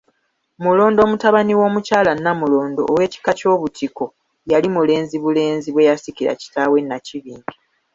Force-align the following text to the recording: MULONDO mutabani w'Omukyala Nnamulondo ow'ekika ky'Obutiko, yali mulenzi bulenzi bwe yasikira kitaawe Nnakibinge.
MULONDO 0.63 1.01
mutabani 1.09 1.53
w'Omukyala 1.59 2.11
Nnamulondo 2.17 2.81
ow'ekika 2.91 3.31
ky'Obutiko, 3.39 4.05
yali 4.51 4.67
mulenzi 4.75 5.15
bulenzi 5.23 5.67
bwe 5.71 5.87
yasikira 5.89 6.31
kitaawe 6.41 6.77
Nnakibinge. 6.81 7.53